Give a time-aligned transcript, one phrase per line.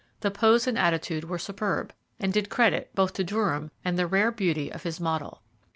[0.21, 4.31] The pose and attitude were superb, and did credit both to Durham and the rare
[4.31, 5.43] beauty of his model.